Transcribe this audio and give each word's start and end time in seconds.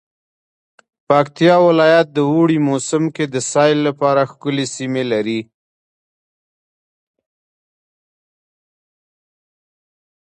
پکتيا 1.07 1.55
ولايت 1.67 2.07
د 2.13 2.17
اوړی 2.31 2.59
موسم 2.69 3.03
کی 3.15 3.25
د 3.33 3.35
سیل 3.51 3.77
لپاره 3.87 4.21
ښکلی 4.31 4.65
سیمې 4.75 5.03
لری 5.11 5.39